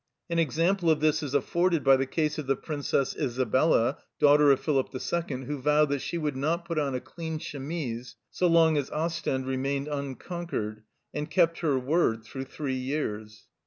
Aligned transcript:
An 0.31 0.39
example 0.39 0.89
of 0.89 0.99
this 0.99 1.21
is 1.21 1.35
afforded 1.35 1.83
by 1.83 1.95
the 1.95 2.07
case 2.07 2.39
of 2.39 2.47
the 2.47 2.55
Princess 2.55 3.15
Isabella, 3.15 3.99
daughter 4.19 4.49
of 4.49 4.59
Philip 4.59 4.89
II., 4.95 5.43
who 5.43 5.59
vowed 5.61 5.89
that 5.89 6.01
she 6.01 6.17
would 6.17 6.35
not 6.35 6.65
put 6.65 6.79
on 6.79 6.95
a 6.95 6.99
clean 6.99 7.37
chemise 7.37 8.15
so 8.31 8.47
long 8.47 8.77
as 8.79 8.89
Ostend 8.89 9.45
remained 9.45 9.87
unconquered, 9.87 10.81
and 11.13 11.29
kept 11.29 11.59
her 11.59 11.77
word 11.77 12.23
through 12.23 12.45
three 12.45 12.73
years. 12.79 13.45